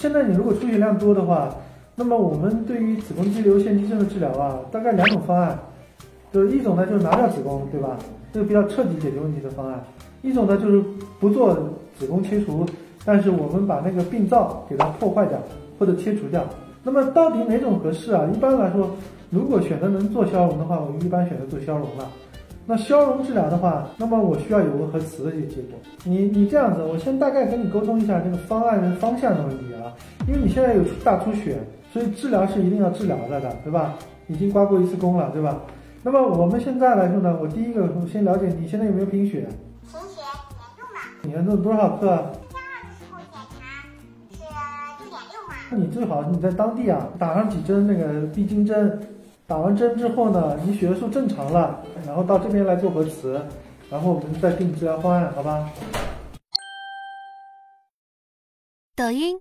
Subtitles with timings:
[0.00, 1.54] 现在你如果出血量多的话，
[1.94, 5.58] 那么我们对于子宫肌瘤腺肌症的治疗啊，大概两种方案，
[6.32, 7.98] 就是一种呢就是拿掉子宫，对吧？
[8.32, 9.78] 这个比较彻底解决问题的方案。
[10.22, 10.82] 一种呢就是
[11.20, 11.52] 不做
[11.98, 12.64] 子宫切除，
[13.04, 15.38] 但是我们把那个病灶给它破坏掉
[15.78, 16.42] 或者切除掉。
[16.82, 18.26] 那么到底哪种合适啊？
[18.34, 18.88] 一般来说，
[19.28, 22.08] 如果选择能做消融的话，我们一般选择做消融了。
[22.70, 25.76] 那消融治疗的话，那么我需要有个核磁的一个结果。
[26.04, 29.90] 你你这样子，我先大概跟你沟通一下这个方案的方向的问题啊。
[30.28, 31.58] 因为你现在有大出血，
[31.92, 33.96] 所以治疗是一定要治疗的的，对吧？
[34.28, 35.60] 已经刮过一次宫了，对吧？
[36.04, 39.48] 那么我们现在来说呢，我第一个我先了解你现在有没有贫血？
[39.90, 41.34] 贫血严重吗？
[41.34, 42.06] 严重多少克？
[42.06, 43.82] 天二的时候检查
[44.30, 44.38] 是
[45.02, 45.56] 六点六嘛。
[45.72, 49.00] 那你最好你在当地啊打上几针那个闭经针，
[49.50, 53.44] 打完针之后呢，你血素正常了，然后到这边来做核磁，
[53.90, 55.68] 然后我们再定治疗方案，好吧？
[58.94, 59.40] 抖音。